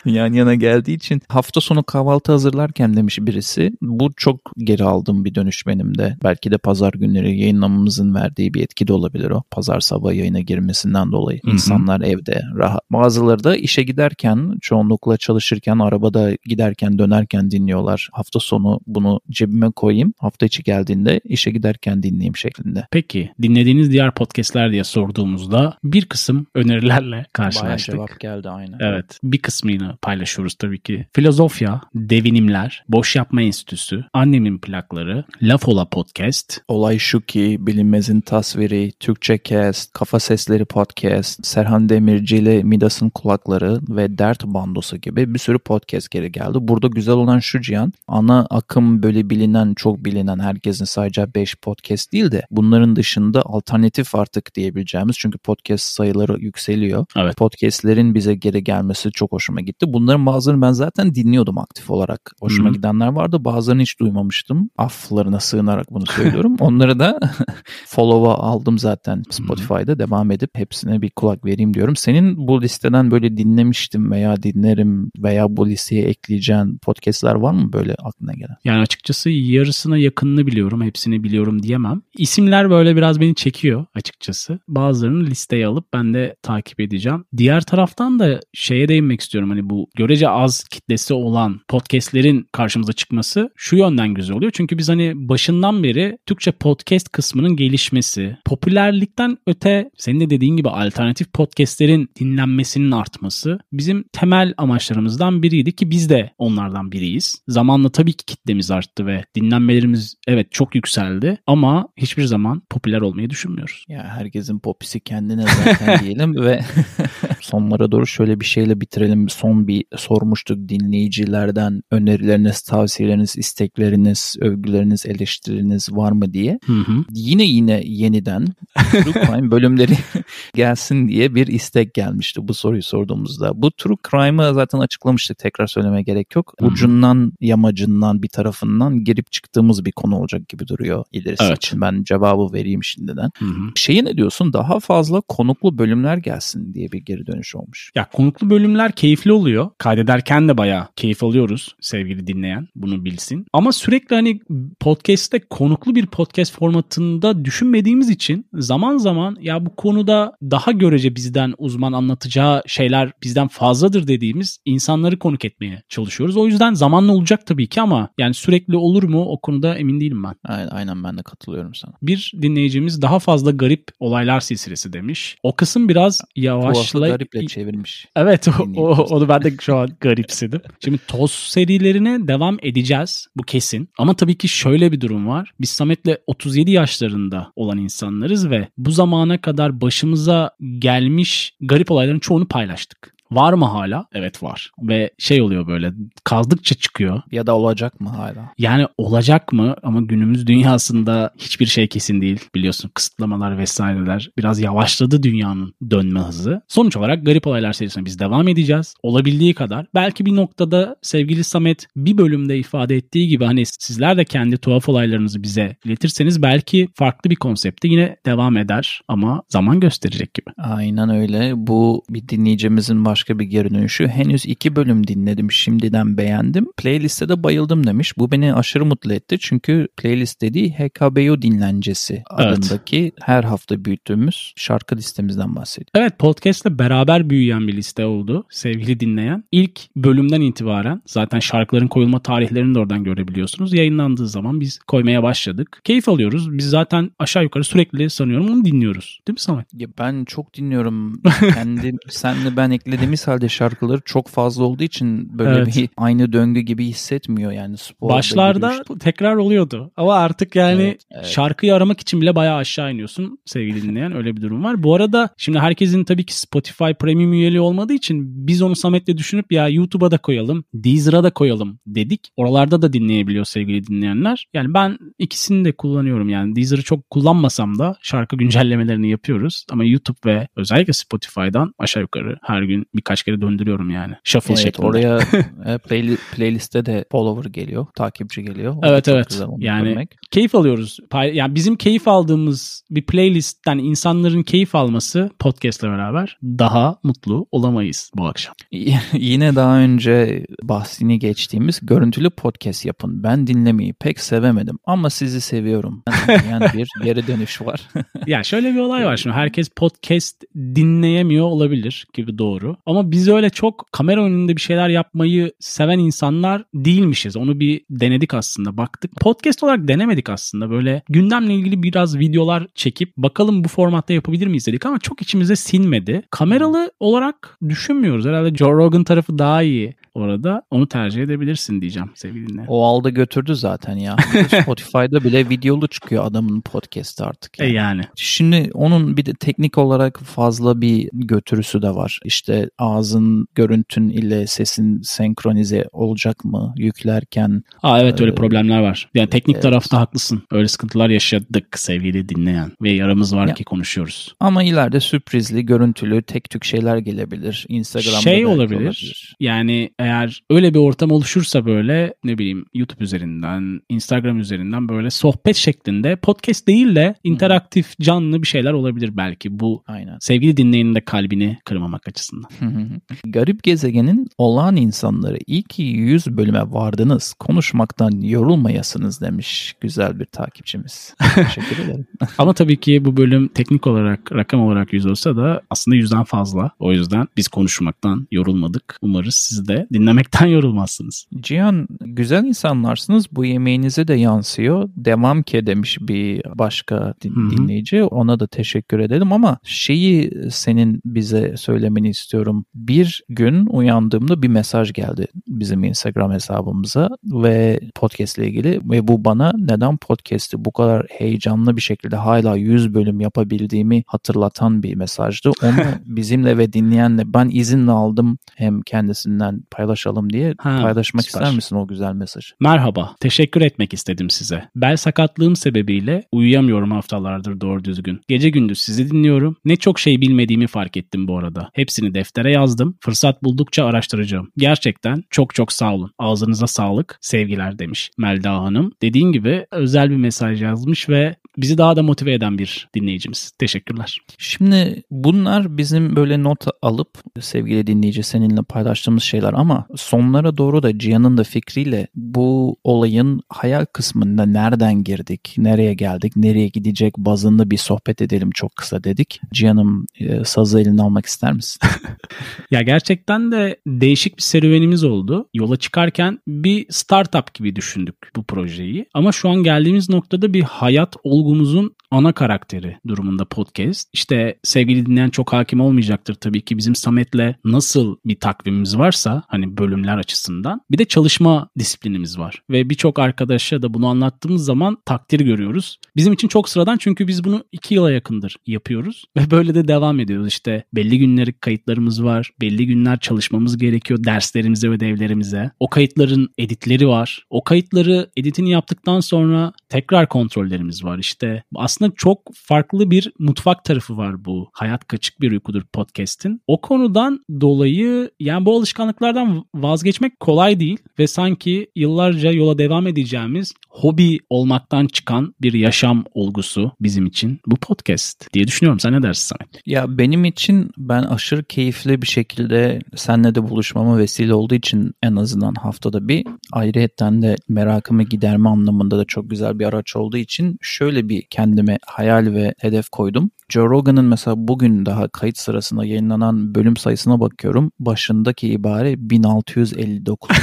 [0.05, 3.71] yan yana geldiği için hafta sonu kahvaltı hazırlarken demiş birisi.
[3.81, 6.17] Bu çok geri aldığım bir dönüş benim de.
[6.23, 9.43] Belki de pazar günleri yayınlamamızın verdiği bir etki de olabilir o.
[9.51, 11.39] Pazar sabah yayına girmesinden dolayı.
[11.43, 11.53] Hı hı.
[11.53, 12.81] İnsanlar evde rahat.
[12.89, 18.09] Bazıları da işe giderken çoğunlukla çalışırken arabada giderken dönerken dinliyorlar.
[18.11, 20.13] Hafta sonu bunu cebime koyayım.
[20.19, 22.87] Hafta içi geldiğinde işe giderken dinleyeyim şeklinde.
[22.91, 27.95] Peki dinlediğiniz diğer podcastler diye sorduğumuzda bir kısım önerilerle Bayağı karşılaştık.
[27.95, 28.77] cevap geldi aynen.
[28.79, 29.19] Evet.
[29.23, 31.07] Bir kısmını paylaşıyoruz tabii ki.
[31.15, 38.91] Filozofya, Devinimler, Boş Yapma Enstitüsü, Annemin Plakları, Laf Ola Podcast, Olay şu ki Bilinmezin Tasviri,
[38.99, 45.39] Türkçe Cast, Kafa Sesleri Podcast, Serhan Demirci ile Midas'ın Kulakları ve Dert Bandosu gibi bir
[45.39, 46.57] sürü podcast geri geldi.
[46.61, 52.13] Burada güzel olan şu Cihan, ana akım böyle bilinen, çok bilinen herkesin sayacağı 5 podcast
[52.13, 57.05] değil de bunların dışında alternatif artık diyebileceğimiz çünkü podcast sayıları yükseliyor.
[57.17, 57.37] Evet.
[57.37, 59.85] Podcastlerin bize geri gelmesi çok hoşuma gitti.
[59.89, 62.31] Bunların bazılarını ben zaten dinliyordum aktif olarak.
[62.41, 62.73] Hoşuma Hı.
[62.73, 63.45] gidenler vardı.
[63.45, 64.69] Bazılarını hiç duymamıştım.
[64.77, 66.55] Afflarına sığınarak bunu söylüyorum.
[66.59, 67.19] Onları da
[67.85, 69.99] follow'a aldım zaten Spotify'da.
[69.99, 71.95] Devam edip hepsine bir kulak vereyim diyorum.
[71.95, 77.95] Senin bu listeden böyle dinlemiştim veya dinlerim veya bu listeye ekleyeceğin podcastler var mı böyle
[77.95, 78.55] aklına gelen?
[78.63, 82.01] Yani açıkçası yarısına yakınını biliyorum, hepsini biliyorum diyemem.
[82.17, 83.50] İsimler böyle biraz beni çekiyor
[83.95, 84.59] açıkçası.
[84.67, 87.25] Bazılarını listeye alıp ben de takip edeceğim.
[87.37, 89.49] Diğer taraftan da şeye değinmek istiyorum.
[89.49, 94.51] Hani bu görece az kitlesi olan podcastlerin karşımıza çıkması şu yönden güzel oluyor.
[94.55, 100.69] Çünkü biz hani başından beri Türkçe podcast kısmının gelişmesi, popülerlikten öte senin de dediğin gibi
[100.69, 107.41] alternatif podcastlerin dinlenmesinin artması bizim temel amaçlarımızdan biriydi ki biz de onlardan biriyiz.
[107.47, 113.29] Zamanla tabii ki kitlemiz arttı ve dinlenmelerimiz evet çok yükseldi ama hiçbir zaman popüler olmayı
[113.29, 113.40] düşünmüyoruz.
[113.87, 116.59] Ya herkesin popisi kendine zaten diyelim ve
[117.41, 119.29] sonlara doğru şöyle bir şeyle bitirelim.
[119.29, 126.59] Son bir sormuştuk dinleyicilerden önerileriniz, tavsiyeleriniz, istekleriniz, övgüleriniz, eleştiriniz var mı diye.
[126.65, 127.03] Hı hı.
[127.11, 128.47] Yine yine yeniden
[128.91, 129.93] True Crime bölümleri
[130.55, 133.61] gelsin diye bir istek gelmişti bu soruyu sorduğumuzda.
[133.61, 136.53] Bu True Crime'ı zaten açıklamıştık tekrar söylemeye gerek yok.
[136.59, 136.65] Hı.
[136.65, 141.57] Ucundan yamacından bir tarafından girip çıktığımız bir konu olacak gibi duruyor ilerisi Evet.
[141.57, 141.81] için.
[141.81, 143.29] Ben cevabı vereyim şimdiden.
[143.39, 143.71] Hı hı.
[143.75, 144.53] Şeye ne diyorsun?
[144.53, 147.91] Daha fazla konuklu bölümler gelsin diye bir geri dönüş olmuş.
[147.95, 149.69] Ya konuklu bölümler keyifli oluyor.
[149.77, 153.45] Kaydederken de bayağı keyif alıyoruz sevgili dinleyen bunu bilsin.
[153.53, 154.39] Ama sürekli hani
[154.79, 161.53] podcast'te konuklu bir podcast formatında düşünmediğimiz için zaman zaman ya bu konuda daha görece bizden
[161.57, 166.37] uzman anlatacağı şeyler bizden fazladır dediğimiz insanları konuk etmeye çalışıyoruz.
[166.37, 170.23] O yüzden zamanla olacak tabii ki ama yani sürekli olur mu o konuda emin değilim
[170.23, 170.35] ben.
[170.43, 171.93] Aynen, aynen ben de katılıyorum sana.
[172.01, 175.37] Bir dinleyicimiz daha fazla garip olaylar silsilesi demiş.
[175.43, 177.19] O kısım biraz Tuhaflı yavaşla...
[177.21, 178.07] gariple çevirmiş.
[178.15, 180.61] Evet o, o- onu ben de şu an garipsedim.
[180.83, 183.27] Şimdi toz serilerine devam edeceğiz.
[183.35, 183.89] Bu kesin.
[183.97, 185.51] Ama tabii ki şöyle bir durum var.
[185.61, 192.47] Biz Samet'le 37 yaşlarında olan insanlarız ve bu zamana kadar başımıza gelmiş garip olayların çoğunu
[192.47, 193.13] paylaştık.
[193.31, 194.05] Var mı hala?
[194.13, 194.71] Evet var.
[194.81, 197.21] Ve şey oluyor böyle kazdıkça çıkıyor.
[197.31, 198.51] Ya da olacak mı hala?
[198.57, 199.75] Yani olacak mı?
[199.83, 202.39] Ama günümüz dünyasında hiçbir şey kesin değil.
[202.55, 206.61] Biliyorsun kısıtlamalar vesaireler biraz yavaşladı dünyanın dönme hızı.
[206.67, 208.95] Sonuç olarak Garip Olaylar serisine biz devam edeceğiz.
[209.03, 209.85] Olabildiği kadar.
[209.95, 214.89] Belki bir noktada sevgili Samet bir bölümde ifade ettiği gibi hani sizler de kendi tuhaf
[214.89, 220.49] olaylarınızı bize iletirseniz belki farklı bir konsepte yine devam eder ama zaman gösterecek gibi.
[220.57, 221.51] Aynen öyle.
[221.55, 224.07] Bu bir dinleyicimizin başka bir geri dönüşü.
[224.07, 225.51] Henüz iki bölüm dinledim.
[225.51, 226.67] Şimdiden beğendim.
[226.77, 228.17] Playliste de bayıldım demiş.
[228.17, 229.37] Bu beni aşırı mutlu etti.
[229.39, 232.57] Çünkü playlist dediği HKBO dinlencesi Evet.
[232.57, 235.89] adındaki her hafta büyüttüğümüz şarkı listemizden bahsediyor.
[235.95, 239.43] Evet podcastle beraber büyüyen bir liste oldu sevgili dinleyen.
[239.51, 243.73] İlk bölümden itibaren zaten şarkıların koyulma tarihlerini de oradan görebiliyorsunuz.
[243.73, 245.81] Yayınlandığı zaman biz koymaya başladık.
[245.83, 246.57] Keyif alıyoruz.
[246.57, 249.19] Biz zaten aşağı yukarı sürekli sanıyorum onu dinliyoruz.
[249.27, 249.67] Değil mi Samet?
[249.73, 251.21] Ya ben çok dinliyorum.
[251.53, 252.71] Kendi senle ben
[253.11, 255.77] eklediğimiz halde şarkıları çok fazla olduğu için böyle Evet.
[255.77, 258.97] bir aynı döngü gibi hissetmiyor yani sporda Başlarda yürüyüşte.
[258.99, 259.91] tekrar oluyordu.
[259.97, 261.25] Ama artık yani Evet, evet.
[261.25, 264.15] şarkıyı aramak için bile bayağı aşağı iniyorsun sevgili dinleyen.
[264.15, 264.83] Öyle bir durum var.
[264.83, 269.51] Bu arada şimdi herkesin tabii ki Spotify Premium üyeliği olmadığı için biz onu Samet'le düşünüp
[269.51, 272.29] ya YouTube'a da koyalım, Deezer'a da koyalım dedik.
[272.37, 274.45] Oralarda da dinleyebiliyor sevgili dinleyenler.
[274.53, 276.55] Yani ben ikisini de kullanıyorum yani.
[276.55, 279.65] Deezer'ı çok kullanmasam da şarkı güncellemelerini yapıyoruz.
[279.71, 284.13] Ama YouTube ve özellikle Spotify'dan aşağı yukarı her gün birkaç kere döndürüyorum yani.
[284.23, 284.87] Shuffle Evet şeklinde.
[284.87, 285.17] oraya
[285.65, 288.75] e, play, playliste de follower geliyor, takipçi geliyor.
[288.75, 289.41] O Evet evet.
[289.57, 290.15] Yani görmek.
[290.31, 290.97] keyif alıyoruz.
[291.33, 298.25] Yani bizim keyif aldığımız bir playlistten insanların keyif alması podcast'le beraber daha mutlu olamayız bu
[298.27, 298.53] akşam.
[299.13, 303.23] Yine daha önce bahsini geçtiğimiz görüntülü podcast yapın.
[303.23, 306.03] Ben dinlemeyi pek sevemedim ama sizi seviyorum.
[306.51, 307.81] Yani bir geri dönüş var.
[308.27, 312.75] Ya şöyle bir olay var şimdi herkes podcast dinleyemiyor olabilir gibi doğru.
[312.91, 317.37] Ama biz öyle çok kamera önünde bir şeyler yapmayı seven insanlar değilmişiz.
[317.37, 319.11] Onu bir denedik aslında baktık.
[319.15, 324.67] Podcast olarak denemedik aslında böyle gündemle ilgili biraz videolar çekip bakalım bu formatta yapabilir miyiz
[324.67, 326.21] dedik ama çok içimize sinmedi.
[326.31, 328.25] Kameralı olarak düşünmüyoruz.
[328.25, 330.61] Herhalde Joe Rogan tarafı daha iyi orada.
[330.71, 332.67] Onu tercih edebilirsin diyeceğim sevgili dinleyen.
[332.67, 334.15] O aldı götürdü zaten ya.
[334.61, 337.59] Spotify'da bile videolu çıkıyor adamın podcast'ı artık.
[337.59, 337.75] E yani.
[337.75, 338.01] yani.
[338.15, 342.19] Şimdi onun bir de teknik olarak fazla bir götürüsü de var.
[342.25, 347.63] İşte ağzın görüntün ile sesin senkronize olacak mı yüklerken?
[347.83, 349.09] Aa evet öyle Ee, problemler var.
[349.15, 349.63] Yani teknik evet.
[349.63, 350.43] tarafta haklısın.
[350.51, 352.71] Öyle sıkıntılar yaşadık sevgili dinleyen.
[352.81, 353.53] Ve yaramız var Ya.
[353.53, 354.35] ki konuşuyoruz.
[354.39, 357.65] Ama ileride sürprizli, görüntülü, tek tük şeyler gelebilir.
[357.69, 359.35] Instagram'da şey belki olabilir.
[359.39, 365.55] Yani eğer öyle bir ortam oluşursa böyle ne bileyim YouTube üzerinden, Instagram üzerinden böyle sohbet
[365.55, 370.17] şeklinde podcast değil de interaktif canlı bir şeyler olabilir belki bu Aynen.
[370.19, 372.49] sevgili dinleyenin de kalbini kırmamak açısından.
[373.25, 377.33] Garip gezegenin olağan insanları iyi ki 100 bölüme vardınız.
[377.33, 381.15] Konuşmaktan yorulmayasınız demiş güzel bir takipçimiz.
[381.35, 382.05] Teşekkür ederim.
[382.37, 386.71] Ama tabii ki bu bölüm teknik olarak rakam olarak 100 olsa da aslında 100'den fazla.
[386.79, 388.97] O yüzden biz konuşmaktan yorulmadık.
[389.01, 391.27] Umarız siz de dinlemekten yorulmazsınız.
[391.41, 393.25] Cihan güzel insanlarsınız.
[393.31, 394.89] Bu yemeğinize de yansıyor.
[394.95, 398.03] Devam ki demiş bir başka din- dinleyici.
[398.03, 402.50] Ona da teşekkür edelim ama şeyi senin bize söylemeni istiyorum.
[402.75, 409.25] Bir gün uyandığımda bir mesaj geldi bizim Instagram hesabımıza ve podcast ile ilgili ve bu
[409.25, 415.51] bana neden podcast'i bu kadar heyecanlı bir şekilde hala 100 bölüm yapabildiğimi hatırlatan bir mesajdı.
[415.63, 421.41] Onu bizimle ve dinleyenle ben izinle aldım hem kendisinden paylaşalım diye Ha, paylaşmak süper.
[421.41, 422.55] ister misin o güzel mesajı?
[422.59, 424.63] Merhaba, teşekkür etmek istedim size.
[424.75, 428.21] Bel sakatlığım sebebiyle uyuyamıyorum haftalardır doğru düzgün.
[428.27, 429.55] Gece gündüz sizi dinliyorum.
[429.65, 431.69] Ne çok şey bilmediğimi fark ettim bu arada.
[431.73, 432.97] Hepsini deftere yazdım.
[433.01, 434.51] Fırsat buldukça araştıracağım.
[434.57, 436.11] Gerçekten çok çok sağ olun.
[436.19, 437.17] Ağzınıza sağlık.
[437.21, 438.91] Sevgiler demiş Melda Hanım.
[439.01, 443.51] Dediğin gibi özel bir mesaj yazmış ve bizi daha da motive eden bir dinleyicimiz.
[443.59, 444.17] Teşekkürler.
[444.37, 450.99] Şimdi bunlar bizim böyle not alıp sevgili dinleyici seninle paylaştığımız şeyler ama sonlara doğru da
[450.99, 457.77] Cihan'ın da fikriyle bu olayın hayal kısmında nereden girdik, nereye geldik, nereye gidecek bazında bir
[457.77, 459.41] sohbet edelim çok kısa dedik.
[459.53, 461.79] Cihan'ım e, sazı eline almak ister misin?
[462.71, 465.49] Ya gerçekten de değişik bir serüvenimiz oldu.
[465.53, 469.05] Yola çıkarken bir startup gibi düşündük bu projeyi.
[469.13, 474.09] Ama şu an geldiğimiz noktada bir hayat olgumuzun ana karakteri durumunda podcast.
[474.13, 479.77] İşte sevgili dinleyen çok hakim olmayacaktır tabii ki bizim Samet'le nasıl bir takvimimiz varsa hani
[479.77, 480.81] bölümler açısından.
[480.91, 482.61] Bir de çalışma disiplinimiz var.
[482.69, 485.99] Ve birçok arkadaşa da bunu anlattığımız zaman takdir görüyoruz.
[486.15, 489.25] Bizim için çok sıradan çünkü biz bunu iki yıla yakındır yapıyoruz.
[489.37, 490.47] Ve böyle de devam ediyoruz.
[490.47, 492.51] İşte belli günleri kayıtlarımız var.
[492.61, 495.71] Belli günler çalışmamız gerekiyor derslerimize, ödevlerimize.
[495.79, 497.45] O kayıtların editleri var.
[497.49, 501.17] O kayıtları editini yaptıktan sonra tekrar kontrollerimiz var.
[501.17, 506.61] İşte aslında çok farklı bir mutfak tarafı var bu Hayat Kaçık Bir Uykudur podcast'in.
[506.67, 513.73] O konudan dolayı yani bu alışkanlıklardan vazgeçmek kolay değil ve sanki yıllarca yola devam edeceğimiz
[513.89, 518.99] hobi olmaktan çıkan bir yaşam olgusu bizim için bu podcast diye düşünüyorum.
[518.99, 519.81] Sen ne dersin Samet?
[519.85, 525.35] Ya benim için ben aşırı keyifli bir şekilde seninle de buluşmama vesile olduğu için en
[525.35, 530.77] azından haftada bir ayrıyetten de merakımı giderme anlamında da çok güzel bir araç olduğu için
[530.81, 533.51] şöyle bir kendime hayal ve hedef koydum.
[533.71, 537.91] Joe Rogan'ın mesela bugün daha kayıt sırasında yayınlanan bölüm sayısına bakıyorum.
[537.99, 540.57] Başındaki ibare 1659.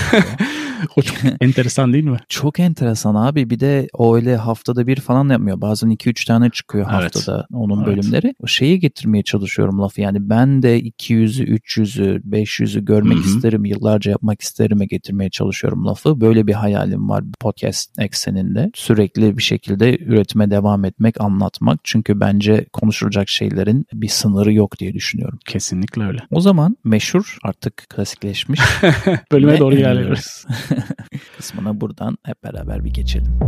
[0.97, 2.19] o çok enteresan değil mi?
[2.29, 3.51] Çok enteresan abi.
[3.51, 5.61] Bir de o öyle haftada bir falan yapmıyor.
[5.61, 7.03] Bazen 2-3 tane çıkıyor evet.
[7.03, 7.87] haftada onun evet.
[7.87, 8.35] bölümleri.
[8.43, 10.01] O şeyi getirmeye çalışıyorum lafı.
[10.01, 13.27] Yani ben de 200'ü, 300'ü, 500'ü görmek Hı-hı.
[13.27, 13.65] isterim.
[13.65, 16.21] Yıllarca yapmak isterime getirmeye çalışıyorum lafı.
[16.21, 18.71] Böyle bir hayalim var podcast ekseninde.
[18.75, 21.81] Sürekli bir şekilde üretime devam etmek, anlatmak.
[21.85, 22.67] Çünkü bence
[22.99, 25.39] konuşulacak şeylerin bir sınırı yok diye düşünüyorum.
[25.47, 26.19] Kesinlikle öyle.
[26.31, 28.61] O zaman meşhur artık klasikleşmiş.
[29.33, 30.47] Bölüme doğru ilerliyoruz.
[31.37, 33.39] kısmına buradan hep beraber bir geçelim.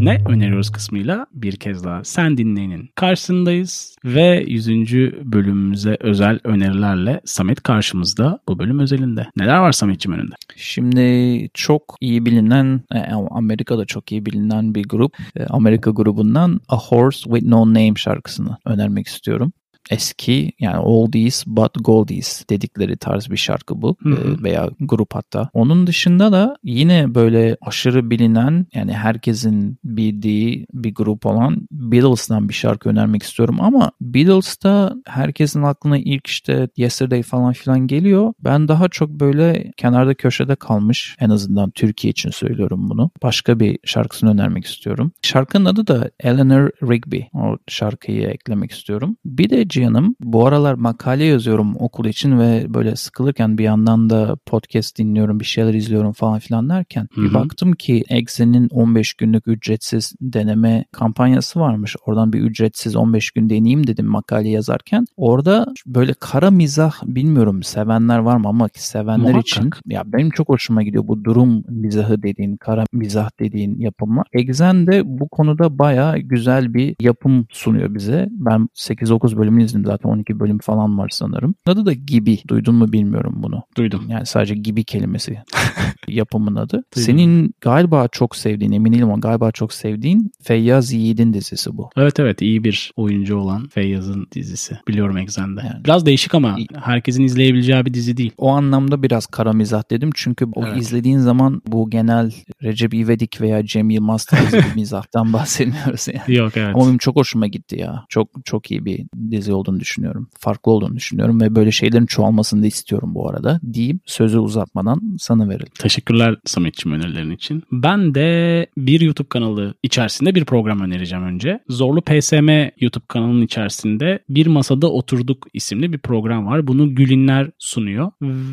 [0.00, 4.92] Ne öneriyoruz kısmıyla bir kez daha sen dinleyenin karşısındayız ve 100.
[5.24, 9.26] bölümümüze özel önerilerle Samet karşımızda bu bölüm özelinde.
[9.36, 10.34] Neler var Samet'ciğim önünde?
[10.56, 12.98] Şimdi çok iyi bilinen e,
[13.30, 18.56] Amerika'da çok iyi bilinen bir grup e, Amerika grubundan A Horse With No Name şarkısını
[18.66, 19.52] önermek istiyorum
[19.90, 24.42] eski yani oldies but goldies dedikleri tarz bir şarkı bu hı hı.
[24.42, 25.50] veya grup hatta.
[25.52, 32.54] Onun dışında da yine böyle aşırı bilinen yani herkesin bildiği bir grup olan Beatles'tan bir
[32.54, 38.32] şarkı önermek istiyorum ama Beatles'ta herkesin aklına ilk işte Yesterday falan filan geliyor.
[38.44, 43.10] Ben daha çok böyle kenarda köşede kalmış en azından Türkiye için söylüyorum bunu.
[43.22, 45.12] Başka bir şarkısını önermek istiyorum.
[45.22, 47.20] Şarkının adı da Eleanor Rigby.
[47.34, 49.16] O şarkıyı eklemek istiyorum.
[49.24, 50.16] Bir de Cihan'ım.
[50.20, 55.44] Bu aralar makale yazıyorum okul için ve böyle sıkılırken bir yandan da podcast dinliyorum, bir
[55.44, 57.24] şeyler izliyorum falan filan derken Hı-hı.
[57.24, 61.96] bir baktım ki Exe'nin 15 günlük ücretsiz deneme kampanyası varmış.
[62.06, 65.06] Oradan bir ücretsiz 15 gün deneyeyim dedim makale yazarken.
[65.16, 69.46] Orada böyle kara mizah bilmiyorum sevenler var mı ama sevenler Muhakkak.
[69.46, 74.26] için ya benim çok hoşuma gidiyor bu durum mizahı dediğin, kara mizah dediğin yapımlar.
[74.32, 78.28] Exen de bu konuda baya güzel bir yapım sunuyor bize.
[78.30, 81.54] Ben 8-9 bölümünü izledim zaten 12 bölüm falan var sanırım.
[81.66, 82.38] Adı da Gibi.
[82.48, 83.62] Duydun mu bilmiyorum bunu.
[83.76, 84.04] Duydum.
[84.08, 85.38] Yani sadece Gibi kelimesi
[86.08, 86.72] yapımın adı.
[86.72, 87.02] Duydum.
[87.02, 91.90] Senin galiba çok sevdiğin emin değilim ama galiba çok sevdiğin Feyyaz Yiğit'in dizisi bu.
[91.96, 94.78] Evet evet iyi bir oyuncu olan Feyyaz'ın dizisi.
[94.88, 95.60] Biliyorum Exen'de.
[95.60, 95.84] Yani.
[95.84, 98.32] Biraz değişik ama herkesin izleyebileceği bir dizi değil.
[98.38, 100.82] O anlamda biraz kara mizah dedim çünkü o evet.
[100.82, 106.36] izlediğin zaman bu genel Recep İvedik veya Cem Yılmaz tarzı bir mizahtan bahsetmiyoruz yani.
[106.36, 106.74] Yok evet.
[106.74, 108.04] Ama benim çok hoşuma gitti ya.
[108.08, 110.28] Çok çok iyi bir dizi olduğunu düşünüyorum.
[110.38, 113.60] Farklı olduğunu düşünüyorum ve böyle şeylerin çoğalmasını da istiyorum bu arada.
[113.72, 115.72] Diyeyim sözü uzatmadan sana verelim.
[115.78, 117.62] Teşekkürler Samet'ciğim önerilerin için.
[117.72, 121.60] Ben de bir YouTube kanalı içerisinde bir program önereceğim önce.
[121.68, 122.48] Zorlu PSM
[122.80, 126.66] YouTube kanalının içerisinde Bir Masada Oturduk isimli bir program var.
[126.66, 128.10] Bunu Gülinler sunuyor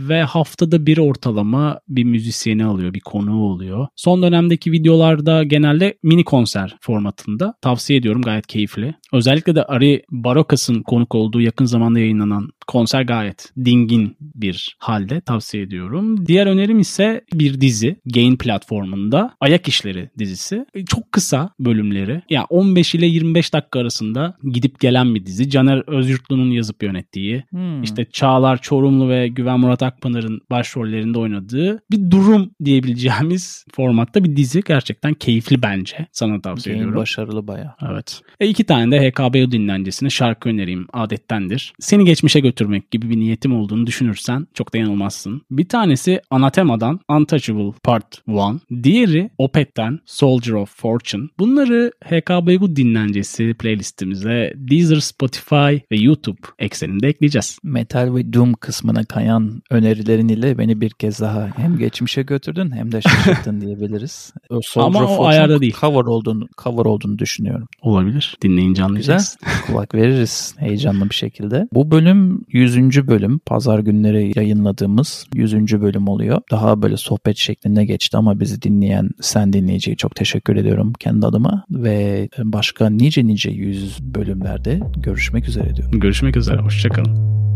[0.09, 3.87] ve haftada bir ortalama bir müzisyeni alıyor, bir konuğu oluyor.
[3.95, 7.53] Son dönemdeki videolarda genelde mini konser formatında.
[7.61, 8.95] Tavsiye ediyorum gayet keyifli.
[9.13, 15.63] Özellikle de Ari Barokas'ın konuk olduğu yakın zamanda yayınlanan konser gayet dingin bir halde tavsiye
[15.63, 16.27] ediyorum.
[16.27, 20.65] Diğer önerim ise bir dizi Gain platformunda Ayak İşleri dizisi.
[20.73, 22.11] E, çok kısa bölümleri.
[22.11, 25.49] Ya yani 15 ile 25 dakika arasında gidip gelen bir dizi.
[25.49, 27.83] Caner Özyurtlu'nun yazıp yönettiği, hmm.
[27.83, 34.61] işte Çağlar Çorumlu ve Güven Murat Akpınar'ın başrollerinde oynadığı bir durum diyebileceğimiz formatta bir dizi.
[34.67, 36.07] Gerçekten keyifli bence.
[36.11, 37.01] Sana tavsiye Gain ediyorum.
[37.01, 37.75] başarılı baya.
[37.91, 38.21] Evet.
[38.39, 41.73] E iki tane de HKBO dinlencesine şarkı önereyim söyleyeyim adettendir.
[41.79, 45.41] Seni geçmişe götürmek gibi bir niyetim olduğunu düşünürsen çok da yanılmazsın.
[45.51, 48.83] Bir tanesi Anathema'dan Untouchable Part 1.
[48.83, 51.29] Diğeri Opeth'ten Soldier of Fortune.
[51.39, 57.57] Bunları HKBU dinlencesi playlistimize Deezer, Spotify ve YouTube ekseninde ekleyeceğiz.
[57.63, 62.91] Metal ve Doom kısmına kayan önerilerin ile beni bir kez daha hem geçmişe götürdün hem
[62.91, 64.33] de şaşırttın diyebiliriz.
[64.49, 65.75] O Ama o ayarda değil.
[65.79, 67.67] Cover olduğunu, cover olduğunu düşünüyorum.
[67.81, 68.37] Olabilir.
[68.41, 69.37] Dinleyince anlayacağız.
[69.41, 69.61] Güzel.
[69.67, 71.67] Kulak veririz heyecanlı bir şekilde.
[71.73, 73.07] Bu bölüm 100.
[73.07, 73.39] bölüm.
[73.39, 75.81] Pazar günleri yayınladığımız 100.
[75.81, 76.41] bölüm oluyor.
[76.51, 81.65] Daha böyle sohbet şeklinde geçti ama bizi dinleyen sen dinleyiciye çok teşekkür ediyorum kendi adıma
[81.71, 85.99] ve başka nice nice 100 bölümlerde görüşmek üzere diyorum.
[85.99, 86.57] Görüşmek üzere.
[86.61, 87.52] Hoşçakalın.